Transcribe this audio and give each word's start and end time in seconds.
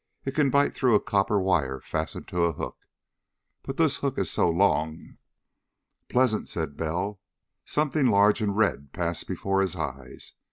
It 0.25 0.33
can 0.33 0.49
bite 0.49 0.73
through 0.73 0.95
a 0.95 0.99
copper 0.99 1.39
wire 1.39 1.79
fastened 1.79 2.27
to 2.29 2.41
a 2.45 2.53
hook, 2.53 2.75
but 3.61 3.77
this 3.77 3.97
hook 3.97 4.17
is 4.17 4.31
so 4.31 4.49
long...." 4.49 5.19
"Pleasant," 6.09 6.49
said 6.49 6.75
Bell. 6.75 7.21
Something 7.65 8.07
large 8.07 8.41
and 8.41 8.57
red 8.57 8.93
passed 8.93 9.27
before 9.27 9.61
his 9.61 9.75
eyes. 9.75 10.33